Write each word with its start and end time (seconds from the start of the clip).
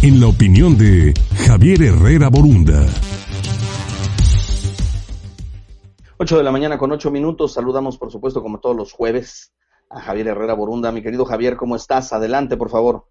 en 0.00 0.20
la 0.20 0.28
opinión 0.28 0.78
de 0.78 1.12
Javier 1.46 1.82
Herrera 1.82 2.28
Borunda. 2.30 2.86
8 6.18 6.36
de 6.36 6.42
la 6.42 6.52
mañana 6.52 6.78
con 6.78 6.92
8 6.92 7.10
minutos. 7.10 7.52
Saludamos, 7.52 7.98
por 7.98 8.12
supuesto, 8.12 8.40
como 8.40 8.60
todos 8.60 8.76
los 8.76 8.92
jueves, 8.92 9.52
a 9.90 10.00
Javier 10.00 10.28
Herrera 10.28 10.54
Borunda. 10.54 10.92
Mi 10.92 11.02
querido 11.02 11.24
Javier, 11.24 11.56
¿cómo 11.56 11.74
estás? 11.74 12.12
Adelante, 12.12 12.56
por 12.56 12.70
favor. 12.70 13.06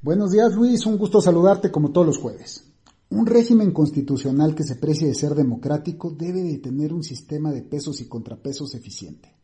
Buenos 0.00 0.32
días, 0.32 0.54
Luis. 0.54 0.86
Un 0.86 0.96
gusto 0.96 1.20
saludarte 1.20 1.70
como 1.70 1.92
todos 1.92 2.06
los 2.06 2.18
jueves. 2.18 2.72
Un 3.10 3.26
régimen 3.26 3.72
constitucional 3.72 4.54
que 4.54 4.64
se 4.64 4.76
precie 4.76 5.06
de 5.06 5.14
ser 5.14 5.34
democrático 5.34 6.10
debe 6.10 6.42
de 6.42 6.58
tener 6.58 6.94
un 6.94 7.02
sistema 7.02 7.52
de 7.52 7.62
pesos 7.62 8.00
y 8.00 8.08
contrapesos 8.08 8.74
eficiente. 8.74 9.36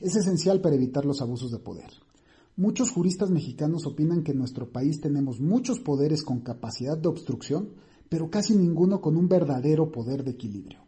Es 0.00 0.16
esencial 0.16 0.60
para 0.60 0.74
evitar 0.74 1.04
los 1.04 1.20
abusos 1.20 1.52
de 1.52 1.58
poder. 1.58 1.90
Muchos 2.60 2.90
juristas 2.90 3.30
mexicanos 3.30 3.86
opinan 3.86 4.22
que 4.22 4.32
en 4.32 4.38
nuestro 4.38 4.70
país 4.70 5.00
tenemos 5.00 5.40
muchos 5.40 5.80
poderes 5.80 6.22
con 6.22 6.40
capacidad 6.40 6.98
de 6.98 7.08
obstrucción, 7.08 7.70
pero 8.10 8.28
casi 8.28 8.54
ninguno 8.54 9.00
con 9.00 9.16
un 9.16 9.30
verdadero 9.30 9.90
poder 9.90 10.24
de 10.24 10.32
equilibrio. 10.32 10.80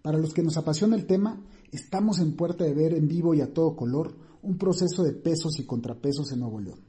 Para 0.00 0.16
los 0.16 0.32
que 0.32 0.42
nos 0.42 0.56
apasiona 0.56 0.96
el 0.96 1.04
tema, 1.04 1.44
estamos 1.72 2.20
en 2.20 2.36
puerta 2.36 2.64
de 2.64 2.72
ver 2.72 2.94
en 2.94 3.06
vivo 3.06 3.34
y 3.34 3.42
a 3.42 3.52
todo 3.52 3.76
color 3.76 4.16
un 4.40 4.56
proceso 4.56 5.02
de 5.02 5.12
pesos 5.12 5.60
y 5.60 5.66
contrapesos 5.66 6.32
en 6.32 6.40
Nuevo 6.40 6.58
León. 6.58 6.80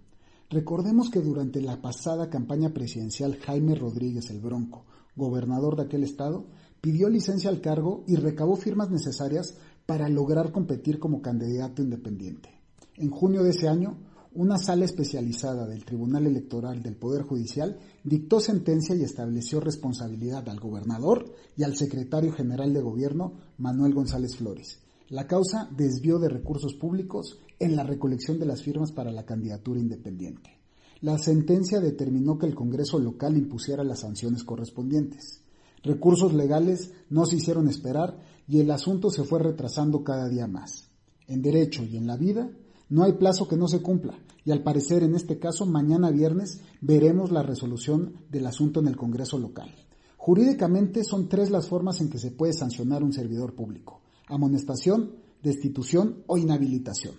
Recordemos 0.50 1.10
que 1.10 1.20
durante 1.20 1.60
la 1.60 1.82
pasada 1.82 2.30
campaña 2.30 2.70
presidencial 2.70 3.36
Jaime 3.36 3.76
Rodríguez 3.76 4.30
el 4.30 4.40
Bronco, 4.40 4.86
gobernador 5.14 5.76
de 5.76 5.84
aquel 5.84 6.06
estado, 6.06 6.46
pidió 6.80 7.10
licencia 7.10 7.50
al 7.50 7.60
cargo 7.60 8.06
y 8.08 8.16
recabó 8.16 8.56
firmas 8.56 8.92
necesarias 8.92 9.58
para 9.86 10.08
lograr 10.08 10.54
competir 10.54 11.00
como 11.00 11.22
candidato 11.22 11.82
independiente. 11.82 12.62
En 12.96 13.10
junio 13.10 13.44
de 13.44 13.50
ese 13.50 13.68
año, 13.68 13.98
una 14.34 14.58
sala 14.58 14.86
especializada 14.86 15.68
del 15.68 15.84
Tribunal 15.84 16.26
Electoral 16.26 16.82
del 16.82 16.96
Poder 16.96 17.24
Judicial 17.24 17.78
dictó 18.04 18.40
sentencia 18.40 18.96
y 18.96 19.04
estableció 19.04 19.60
responsabilidad 19.60 20.48
al 20.48 20.60
gobernador 20.60 21.34
y 21.58 21.64
al 21.64 21.76
secretario 21.76 22.32
general 22.32 22.74
de 22.74 22.82
gobierno, 22.82 23.34
Manuel 23.58 23.94
González 23.94 24.38
Flores. 24.38 24.80
La 25.10 25.28
causa 25.28 25.70
desvió 25.76 26.18
de 26.20 26.30
recursos 26.30 26.74
públicos 26.76 27.40
en 27.60 27.76
la 27.76 27.84
recolección 27.84 28.40
de 28.40 28.46
las 28.46 28.64
firmas 28.64 28.94
para 28.94 29.12
la 29.12 29.26
candidatura 29.26 29.82
independiente. 29.82 30.58
La 31.02 31.18
sentencia 31.18 31.82
determinó 31.82 32.38
que 32.38 32.46
el 32.46 32.56
Congreso 32.56 33.00
local 33.00 33.36
impusiera 33.36 33.84
las 33.84 34.00
sanciones 34.00 34.46
correspondientes. 34.46 35.42
Recursos 35.84 36.34
legales 36.34 36.94
no 37.10 37.26
se 37.26 37.36
hicieron 37.36 37.68
esperar 37.68 38.20
y 38.48 38.60
el 38.60 38.72
asunto 38.72 39.10
se 39.10 39.24
fue 39.24 39.40
retrasando 39.40 40.04
cada 40.04 40.30
día 40.30 40.48
más. 40.48 40.90
En 41.28 41.42
derecho 41.42 41.84
y 41.84 41.98
en 41.98 42.08
la 42.08 42.16
vida 42.16 42.50
no 42.92 43.04
hay 43.04 43.14
plazo 43.14 43.48
que 43.48 43.58
no 43.58 43.68
se 43.68 43.82
cumpla 43.82 44.14
y 44.46 44.52
al 44.52 44.62
parecer 44.62 45.02
en 45.02 45.16
este 45.16 45.40
caso 45.40 45.66
mañana 45.66 46.12
viernes 46.12 46.62
veremos 46.80 47.32
la 47.32 47.42
resolución 47.42 48.14
del 48.30 48.46
asunto 48.46 48.80
en 48.80 48.88
el 48.88 48.96
Congreso 48.96 49.40
local. 49.40 49.74
Jurídicamente 50.18 51.04
son 51.04 51.28
tres 51.28 51.50
las 51.50 51.68
formas 51.68 52.00
en 52.02 52.10
que 52.12 52.20
se 52.20 52.30
puede 52.30 52.54
sancionar 52.54 53.02
un 53.04 53.14
servidor 53.14 53.56
público. 53.56 54.02
Amonestación, 54.28 55.16
destitución 55.42 56.24
o 56.28 56.38
inhabilitación 56.38 57.16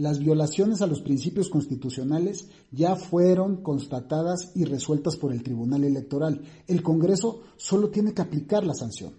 las 0.00 0.18
violaciones 0.18 0.80
a 0.80 0.86
los 0.86 1.02
principios 1.02 1.50
constitucionales 1.50 2.48
ya 2.70 2.96
fueron 2.96 3.62
constatadas 3.62 4.52
y 4.54 4.64
resueltas 4.64 5.16
por 5.16 5.32
el 5.32 5.42
Tribunal 5.42 5.84
Electoral. 5.84 6.40
El 6.66 6.82
Congreso 6.82 7.42
solo 7.56 7.90
tiene 7.90 8.14
que 8.14 8.22
aplicar 8.22 8.64
la 8.64 8.72
sanción, 8.72 9.12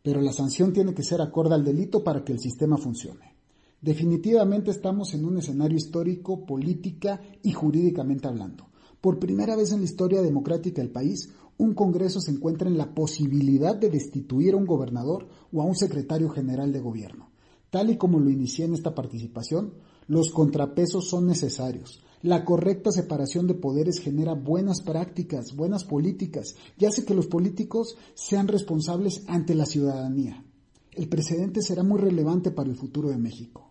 pero 0.00 0.20
la 0.20 0.32
sanción 0.32 0.72
tiene 0.72 0.94
que 0.94 1.02
ser 1.02 1.20
acorde 1.20 1.54
al 1.54 1.64
delito 1.64 2.04
para 2.04 2.22
que 2.24 2.32
el 2.32 2.38
sistema 2.38 2.76
funcione. 2.76 3.37
Definitivamente 3.80 4.72
estamos 4.72 5.14
en 5.14 5.24
un 5.24 5.38
escenario 5.38 5.76
histórico, 5.76 6.44
política 6.44 7.20
y 7.44 7.52
jurídicamente 7.52 8.26
hablando. 8.26 8.66
Por 9.00 9.20
primera 9.20 9.54
vez 9.54 9.70
en 9.70 9.78
la 9.78 9.84
historia 9.84 10.20
democrática 10.20 10.82
del 10.82 10.90
país, 10.90 11.32
un 11.58 11.74
Congreso 11.74 12.20
se 12.20 12.32
encuentra 12.32 12.68
en 12.68 12.76
la 12.76 12.92
posibilidad 12.92 13.76
de 13.76 13.88
destituir 13.88 14.54
a 14.54 14.56
un 14.56 14.66
gobernador 14.66 15.28
o 15.52 15.62
a 15.62 15.64
un 15.64 15.76
secretario 15.76 16.28
general 16.28 16.72
de 16.72 16.80
gobierno. 16.80 17.30
Tal 17.70 17.90
y 17.90 17.96
como 17.96 18.18
lo 18.18 18.30
inicié 18.30 18.64
en 18.64 18.74
esta 18.74 18.96
participación, 18.96 19.74
los 20.08 20.30
contrapesos 20.30 21.08
son 21.08 21.26
necesarios. 21.26 22.02
La 22.20 22.44
correcta 22.44 22.90
separación 22.90 23.46
de 23.46 23.54
poderes 23.54 24.00
genera 24.00 24.34
buenas 24.34 24.82
prácticas, 24.82 25.54
buenas 25.54 25.84
políticas 25.84 26.56
y 26.76 26.86
hace 26.86 27.04
que 27.04 27.14
los 27.14 27.28
políticos 27.28 27.96
sean 28.14 28.48
responsables 28.48 29.22
ante 29.28 29.54
la 29.54 29.66
ciudadanía. 29.66 30.44
El 30.90 31.08
precedente 31.08 31.62
será 31.62 31.84
muy 31.84 32.00
relevante 32.00 32.50
para 32.50 32.70
el 32.70 32.76
futuro 32.76 33.10
de 33.10 33.18
México. 33.18 33.67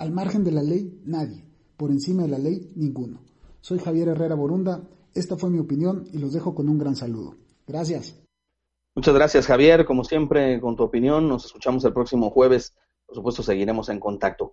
Al 0.00 0.12
margen 0.12 0.44
de 0.44 0.50
la 0.50 0.62
ley, 0.62 0.98
nadie. 1.04 1.44
Por 1.76 1.90
encima 1.90 2.22
de 2.22 2.28
la 2.30 2.38
ley, 2.38 2.72
ninguno. 2.74 3.20
Soy 3.60 3.78
Javier 3.78 4.08
Herrera 4.08 4.34
Borunda. 4.34 4.88
Esta 5.14 5.36
fue 5.36 5.50
mi 5.50 5.58
opinión 5.58 6.06
y 6.10 6.16
los 6.16 6.32
dejo 6.32 6.54
con 6.54 6.70
un 6.70 6.78
gran 6.78 6.96
saludo. 6.96 7.34
Gracias. 7.66 8.18
Muchas 8.94 9.14
gracias, 9.14 9.46
Javier. 9.46 9.84
Como 9.84 10.02
siempre, 10.04 10.58
con 10.58 10.74
tu 10.74 10.84
opinión, 10.84 11.28
nos 11.28 11.44
escuchamos 11.44 11.84
el 11.84 11.92
próximo 11.92 12.30
jueves. 12.30 12.74
Por 13.04 13.14
supuesto, 13.14 13.42
seguiremos 13.42 13.90
en 13.90 14.00
contacto. 14.00 14.48